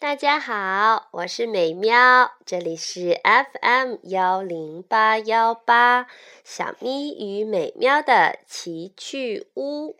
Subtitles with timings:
[0.00, 6.06] 大家好，我是美喵，这里是 FM 幺零八幺八
[6.44, 9.96] 小咪与美喵的奇趣屋。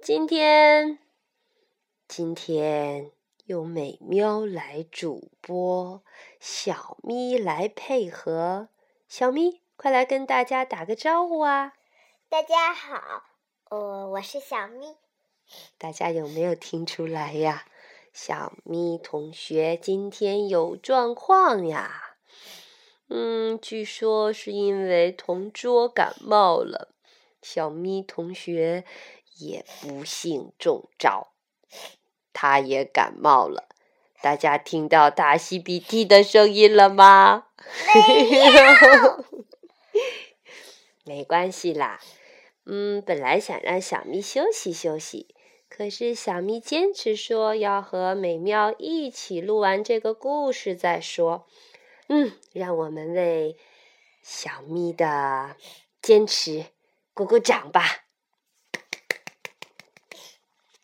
[0.00, 0.98] 今天，
[2.08, 3.10] 今天
[3.44, 6.02] 由美喵来主播，
[6.40, 8.70] 小咪来配合。
[9.06, 11.74] 小咪，快来跟大家打个招呼啊！
[12.30, 13.22] 大家好，
[13.68, 14.96] 呃，我是小咪。
[15.76, 17.66] 大家有没有听出来呀？
[18.18, 22.16] 小咪同学今天有状况呀，
[23.10, 26.94] 嗯，据说是因为同桌感冒了，
[27.42, 28.84] 小咪同学
[29.36, 31.34] 也不幸中招，
[32.32, 33.68] 他也感冒了。
[34.22, 37.48] 大家听到大吸鼻涕的声音了吗？
[37.94, 39.24] 没有，
[41.04, 42.00] 没关系啦。
[42.64, 45.35] 嗯，本来想让小咪休息休息。
[45.76, 51.46] 可是小咪坚持说要和美妙一起录完这个故事再说。
[52.08, 53.58] 嗯，让我们为
[54.22, 55.54] 小咪的
[56.00, 56.64] 坚持
[57.12, 58.06] 鼓鼓掌吧。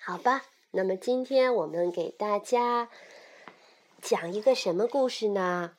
[0.00, 2.88] 好吧，那么今天我们给大家
[4.00, 5.76] 讲一个什么故事呢？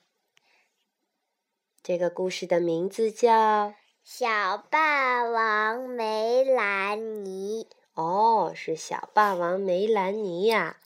[1.81, 3.69] 这个故事的名字叫
[4.03, 7.63] 《小霸王梅兰妮》。
[7.99, 10.77] 哦，是小霸王梅兰妮呀，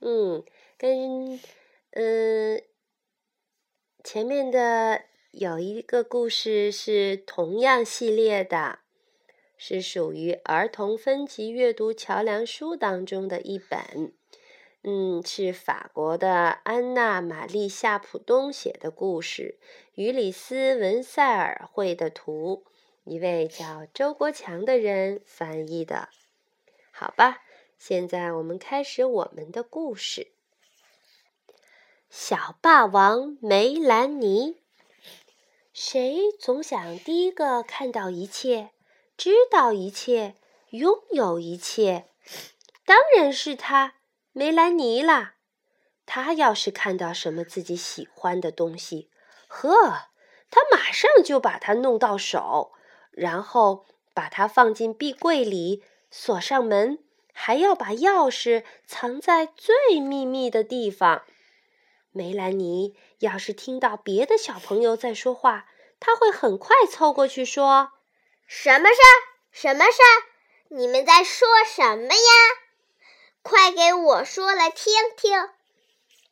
[0.00, 0.42] 嗯，
[0.78, 1.38] 跟
[1.90, 2.62] 嗯
[4.02, 8.78] 前面的有一个故事是同样系列的，
[9.58, 14.14] 是属于儿童分级阅读桥梁书当中的一本，
[14.82, 19.58] 嗯，是法国的安娜玛丽夏普东写的故事，
[19.94, 22.64] 于里斯文塞尔绘的图，
[23.04, 26.08] 一位叫周国强的人翻译的。
[27.02, 27.38] 好吧，
[27.78, 30.30] 现在我们开始我们的故事。
[32.08, 34.62] 小霸王梅兰妮，
[35.72, 38.70] 谁总想第一个看到一切，
[39.16, 40.36] 知道一切，
[40.70, 42.08] 拥有一切？
[42.86, 43.94] 当然是他，
[44.30, 45.34] 梅兰妮啦。
[46.06, 49.10] 他要是看到什么自己喜欢的东西，
[49.48, 50.10] 呵，
[50.48, 52.70] 他马上就把它弄到手，
[53.10, 55.82] 然后把它放进壁柜里。
[56.14, 56.98] 锁上门，
[57.32, 61.22] 还要把钥匙藏在最秘密的地方。
[62.12, 65.64] 梅兰妮要是听到别的小朋友在说话，
[65.98, 67.92] 他会很快凑过去说
[68.46, 69.16] ：“什么事儿？
[69.50, 70.28] 什么事儿？
[70.68, 72.30] 你们在说什么呀？
[73.40, 75.48] 快给我说来听听。”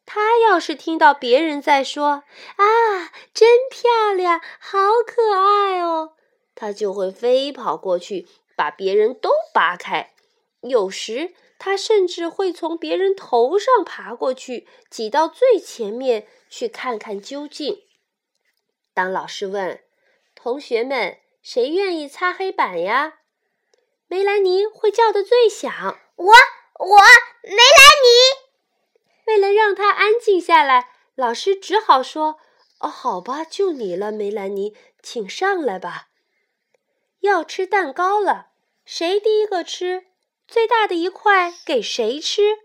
[0.05, 2.25] 他要是听到别人在说
[2.57, 6.13] ：“啊，真漂亮，好可爱哦！”
[6.55, 8.29] 他就会飞跑过去。
[8.60, 10.12] 把别人都扒开，
[10.60, 17.84] 有时他甚至会从别人头上爬过去，挤到最前面去看看究竟。
[18.93, 19.81] 当老师问
[20.34, 23.21] 同学们谁愿意擦黑板呀，
[24.09, 25.72] 梅兰妮会叫的最响
[26.16, 26.97] ：“我，我，
[27.44, 28.44] 梅兰妮。”
[29.25, 32.37] 为了让他安静下来，老师只好说
[32.81, 36.09] ：“哦，好吧，就你了，梅兰妮，请上来吧。
[37.21, 38.48] 要吃蛋糕了。”
[38.85, 40.07] 谁第一个吃
[40.49, 42.59] 最大的一块给谁吃？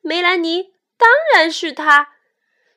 [0.00, 2.16] 梅兰妮当然是他。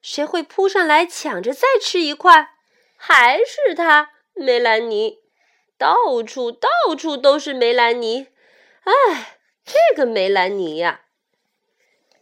[0.01, 2.51] 谁会扑上来抢着再吃一块？
[2.95, 5.19] 还是他，梅兰妮。
[5.77, 8.27] 到处到处都是梅兰妮。
[8.83, 11.01] 哎，这个梅兰妮呀！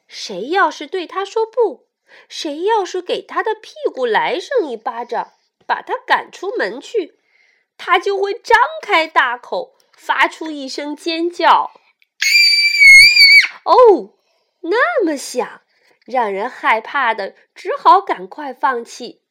[0.07, 1.87] 谁要是对他说不，
[2.29, 5.33] 谁要是给他的屁股来上一巴掌，
[5.67, 7.19] 把他赶出门去，
[7.77, 9.75] 他就会张开大口。
[9.95, 11.71] 发出一声尖叫，
[13.63, 14.15] 哦，
[14.61, 15.61] 那么响，
[16.05, 19.23] 让人害怕的，只好赶快放弃。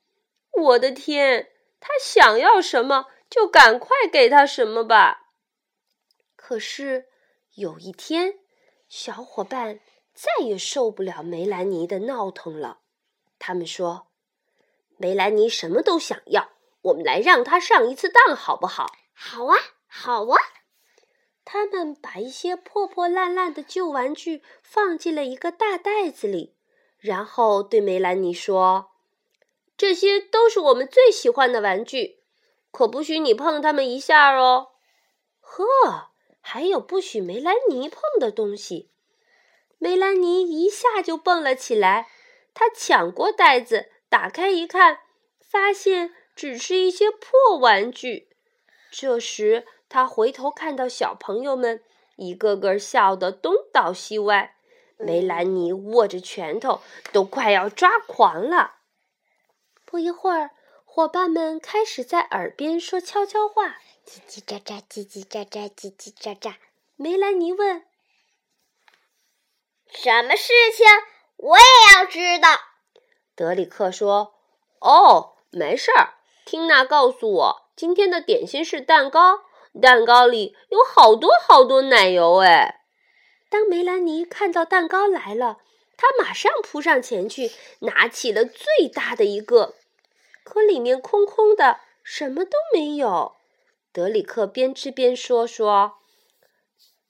[0.52, 1.50] 我的天，
[1.80, 5.30] 他想要什么就赶快给他什么吧。
[6.36, 7.08] 可是
[7.54, 8.40] 有一天，
[8.88, 9.80] 小伙伴
[10.14, 12.80] 再也受不了梅兰妮的闹腾了。
[13.38, 14.08] 他们说
[14.98, 16.50] ：“梅兰妮什么都想要，
[16.82, 19.56] 我们来让她上一次当，好不好？”“好啊，
[19.92, 20.38] 好啊。”
[21.44, 26.54] 他们把一些破破烂烂的旧玩具放进了一个大袋子里，
[26.98, 28.92] 然后对梅兰妮说
[29.76, 32.22] ：“这些都是我们最喜欢的玩具，
[32.70, 34.68] 可不许你碰它们一下哦。”
[35.42, 38.92] 呵，还有不许梅兰妮碰的东西。
[39.78, 42.08] 梅兰妮一下就蹦了起来，
[42.54, 45.00] 她抢过袋子，打开一看，
[45.40, 48.28] 发现只是一些破玩具。
[48.92, 51.84] 这时，他回头看到小朋友们
[52.16, 54.56] 一个个笑得东倒西歪，
[54.96, 56.80] 梅兰妮握着拳头，
[57.12, 58.76] 都快要抓狂了。
[59.84, 60.52] 不一会儿，
[60.86, 66.54] 伙伴们开始在耳边说悄悄话，叽叽喳喳，叽叽喳喳，叽叽喳喳。
[66.96, 67.84] 梅兰妮问
[69.92, 70.86] ：“什么事情？
[71.36, 72.48] 我也要知道。”
[73.36, 74.36] 德里克说
[74.80, 76.14] ：“哦，没事儿。
[76.46, 79.42] 缇娜告诉我，今天的点心是蛋糕，
[79.80, 82.80] 蛋糕里有好多好多奶油。”哎。
[83.48, 85.58] 当梅兰妮看到蛋糕来了，
[85.96, 89.74] 她马上扑上前去，拿起了最大的一个，
[90.42, 93.36] 可里面空空的，什么都没有。
[93.92, 95.98] 德里克边吃边说：“说，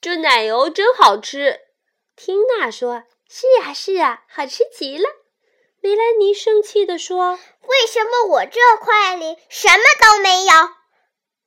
[0.00, 1.60] 这奶油真好吃。”
[2.16, 5.08] 缇娜说：“是啊，是啊，好吃极了。”
[5.80, 10.52] 梅兰妮生气地说：“为什么我这块里什么都没有，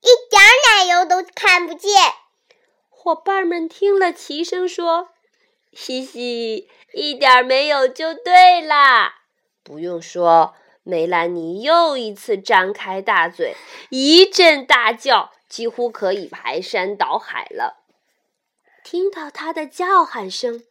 [0.01, 1.91] 一点奶油都看不见？”
[2.89, 5.09] 伙伴们听了，齐声说
[5.71, 9.15] ：“嘻嘻，一点没有就对啦！”
[9.63, 13.55] 不用说，梅兰妮又一次张开大嘴，
[13.89, 17.83] 一阵大叫，几乎可以排山倒海了。
[18.83, 20.63] 听到她的叫喊声，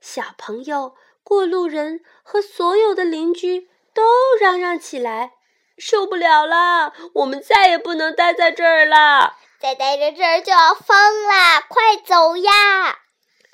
[0.00, 4.02] 小朋友、过路人和所有的邻居都
[4.40, 5.34] 嚷嚷起来
[5.78, 11.64] ：“受不了了，我们再也不能待在这儿了！”再待在这儿就要疯了！
[11.68, 13.00] 快走呀！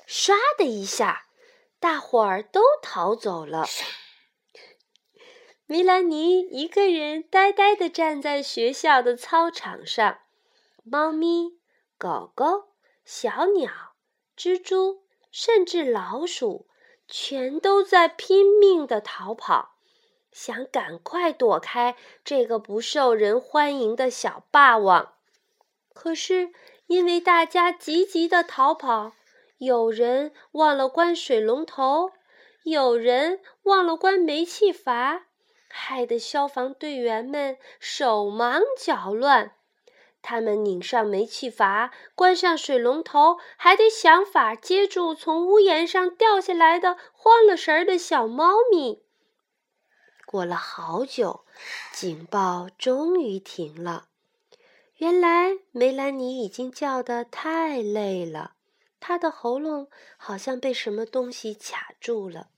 [0.07, 1.25] 唰的一下，
[1.79, 3.65] 大伙儿都逃走了。
[5.65, 10.19] 梅兰妮一个人呆呆地站在学校的操场上，
[10.83, 11.57] 猫咪、
[11.97, 12.73] 狗狗、
[13.05, 13.71] 小鸟、
[14.37, 16.67] 蜘蛛，甚至老鼠，
[17.07, 19.72] 全都在拼命地逃跑，
[20.33, 21.95] 想赶快躲开
[22.25, 25.13] 这个不受人欢迎的小霸王。
[25.93, 26.51] 可是，
[26.87, 29.13] 因为大家急急的逃跑，
[29.59, 32.11] 有人忘了关水龙头，
[32.63, 35.27] 有人忘了关煤气阀，
[35.69, 39.53] 害得消防队员们手忙脚乱。
[40.21, 49.03] 他们拧上煤气阀，关上水龙头，还得想法接住从屋檐上掉下来的慌了神儿的小猫咪。
[50.33, 51.45] 过了好久，
[51.91, 54.07] 警报终于停了。
[54.95, 58.55] 原来梅兰妮已经叫得太累了，
[58.99, 62.49] 她的喉咙好像被什么东西卡住了。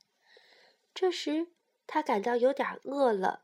[0.94, 1.48] 这时，
[1.86, 3.42] 她感到有点饿了。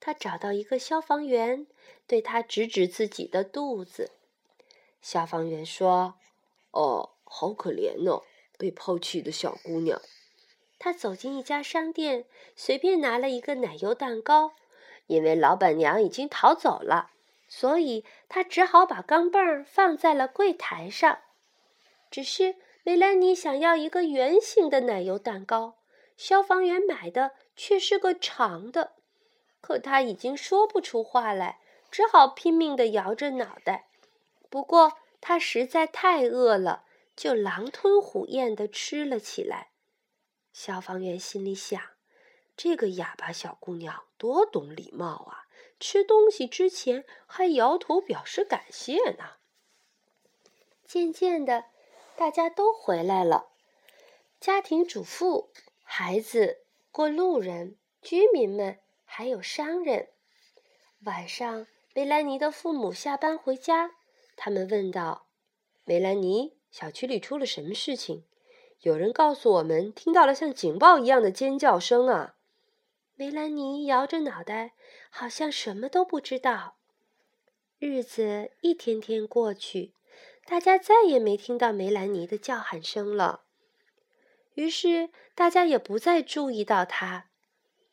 [0.00, 1.66] 她找到一个消防员，
[2.06, 4.12] 对他指指自己的肚子。
[5.02, 6.14] 消防员说
[6.72, 8.22] ：“哦，好可怜哦，
[8.56, 10.00] 被抛弃的小姑娘。”
[10.78, 14.52] 他走进一家商店，随便拿了一个奶油蛋糕，
[15.06, 17.10] 因为老板娘已经逃走了。
[17.48, 21.20] 所以他只好把钢镚放在了柜台上。
[22.10, 25.76] 只是梅兰妮想要一个圆形的奶油蛋糕，
[26.16, 28.92] 消防员买的却是个长的。
[29.60, 33.86] 可他已经说不出话来，只好拼命地摇着脑袋。
[34.50, 36.84] 不过他实在太饿了，
[37.16, 39.68] 就狼吞虎咽地吃了起来。
[40.56, 41.78] 消防员心里想：
[42.56, 45.44] 这个哑巴小姑娘多懂礼貌啊！
[45.78, 49.34] 吃东西之前还摇头表示感谢呢。
[50.82, 51.66] 渐渐的，
[52.16, 53.50] 大家都回来了，
[54.40, 55.50] 家庭主妇、
[55.82, 60.08] 孩子、过路人、居民们，还有商人。
[61.04, 63.96] 晚上，梅兰妮的父母下班回家，
[64.34, 65.26] 他们问道
[65.84, 68.24] ：“梅兰妮，小区里出了什么事情？
[68.82, 72.34] 有人告诉我们，听到了像警报一样的尖叫声啊！”
[73.16, 74.74] 梅兰妮摇着脑袋，
[75.10, 76.76] 好像什么都不知道。
[77.78, 79.94] 日子一天天过去，
[80.46, 83.44] 大家再也没听到梅兰妮的叫喊声了。
[84.54, 87.30] 于是，大家也不再注意到她。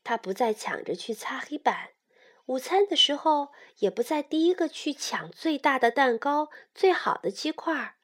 [0.03, 1.91] 她不再抢着去擦黑板，
[2.45, 3.49] 午餐的时候
[3.79, 7.95] 也不再第一个去抢最大的蛋糕、最好的鸡块。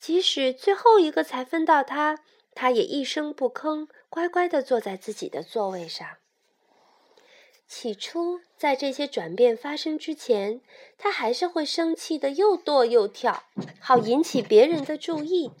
[0.00, 2.20] 即使最后一个才分到他，
[2.54, 6.16] 他也一声不吭，乖乖地坐在自己的座位上。
[7.68, 10.62] 起初，在这些转变发生之前，
[10.98, 13.44] 他还是会生气的，又跺又跳，
[13.78, 15.52] 好引起别人的注意。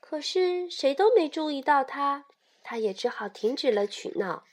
[0.00, 2.24] 可是谁都没注意到他，
[2.62, 4.44] 他也只好停止了取闹。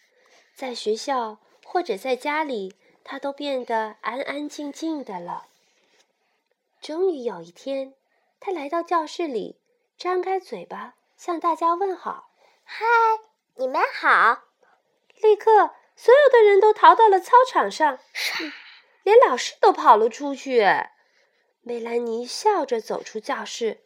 [0.54, 5.48] 在学校或者在家里，他都变得安安静静的了。
[6.82, 7.94] 终于有一天，
[8.46, 9.60] 他来到教室里，
[9.98, 12.30] 张开嘴巴向大家问好
[12.64, 12.86] ：“嗨，
[13.56, 14.44] 你们好！”
[15.20, 15.72] 立刻。
[15.96, 17.98] 所有的人都逃到了操场上，
[19.02, 20.64] 连老师都跑了出去。
[21.62, 23.84] 梅兰妮笑着走出教室，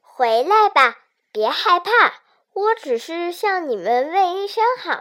[0.00, 2.22] 回来吧，别害怕，
[2.54, 5.00] 我只是向你们问一声好。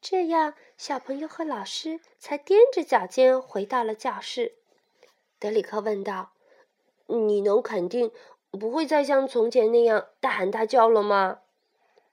[0.00, 4.56] 这样，小朋友和老师才踮着脚尖回到了教室。
[5.38, 6.32] 德里克问道
[7.06, 8.10] ：“你能肯定
[8.50, 11.40] 不会再像从前那样大喊大叫了吗？”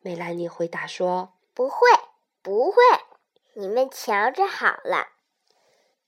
[0.01, 1.77] 梅兰妮回答说：“不会，
[2.41, 2.81] 不会，
[3.53, 5.09] 你们瞧着好了。”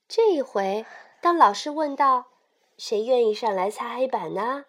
[0.08, 0.86] 这一回，
[1.20, 2.26] 当老师问道
[2.78, 4.66] ：“谁愿意上来擦黑板呢？”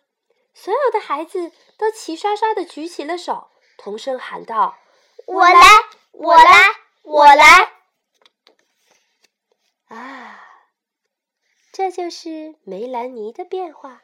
[0.55, 4.79] 所有的孩子都齐刷刷的举起了手，同声喊道
[5.27, 5.61] ：“我来，
[6.13, 6.51] 我来，
[7.03, 7.73] 我来！”
[9.89, 10.41] 啊，
[11.71, 14.01] 这就是梅兰妮的变化。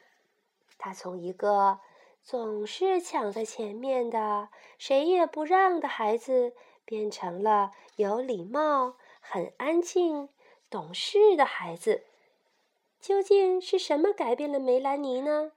[0.84, 1.80] 他从一个
[2.22, 6.52] 总是抢在前面的、谁也不让的孩子，
[6.84, 10.28] 变成了有礼貌、很安静。
[10.68, 12.04] 懂事的孩子，
[13.00, 15.52] 究竟是什么改变了梅兰妮呢？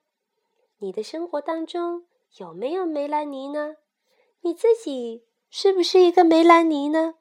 [0.77, 2.05] 你的生活当中
[2.37, 3.75] 有没有梅兰妮呢？
[4.39, 7.15] 你自己是不是一个梅兰妮呢？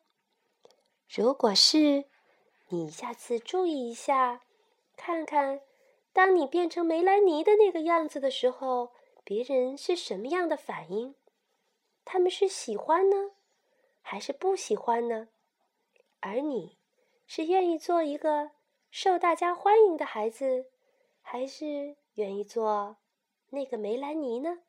[1.09, 2.05] 如果是，
[2.69, 4.43] 你下次注意一下，
[4.97, 5.63] 看看，
[6.17, 11.15] 当你变成梅兰妮的那个样子的时候，别人是什么样的反应？
[12.07, 13.33] 他们是喜欢呢，
[14.01, 15.29] 还是不喜欢呢？
[16.21, 16.79] 而你？
[17.27, 18.53] 是愿意做一个
[18.91, 20.71] 受大家欢迎的孩子，
[21.21, 22.97] 还是愿意做
[23.51, 24.61] 那个梅兰妮呢？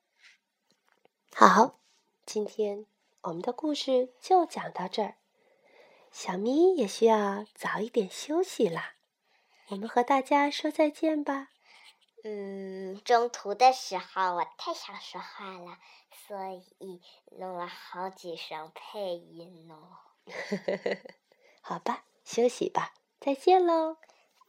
[1.33, 1.79] 好，
[2.25, 2.85] 今天
[3.21, 5.15] 我们的故事就讲到这儿。
[6.11, 8.96] 小咪也需要早一点休息啦。
[9.69, 11.49] 我们和大家说再见吧。
[12.23, 15.77] 嗯，中途的时候我太想说话了，
[16.27, 17.01] 所以
[17.37, 19.97] 弄了好几声配音哦。
[21.61, 22.03] 好吧。
[22.23, 23.95] 休息吧，再见喽！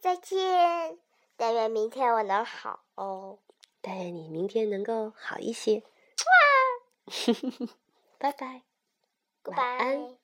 [0.01, 0.99] 再见，
[1.37, 3.39] 但愿明天我能好哦。
[3.79, 5.81] 但愿你明天能够好一些。
[6.25, 7.07] 哇！
[8.19, 8.63] 拜拜，
[9.45, 10.18] 晚安。